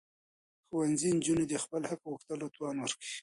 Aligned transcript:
ښوونځي 0.67 1.09
نجونې 1.17 1.45
د 1.47 1.53
خپل 1.63 1.81
حق 1.89 2.01
غوښتلو 2.11 2.45
توان 2.55 2.75
ورکوي. 2.79 3.13